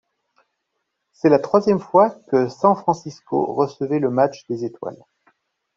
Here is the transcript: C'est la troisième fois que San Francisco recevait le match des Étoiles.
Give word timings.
C'est 1.13 1.29
la 1.29 1.37
troisième 1.37 1.77
fois 1.77 2.09
que 2.25 2.47
San 2.49 2.75
Francisco 2.75 3.53
recevait 3.53 3.99
le 3.99 4.09
match 4.09 4.47
des 4.47 4.65
Étoiles. 4.65 5.05